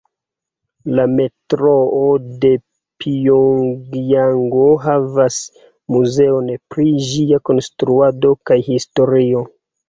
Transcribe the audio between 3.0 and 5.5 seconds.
Pjongjango havas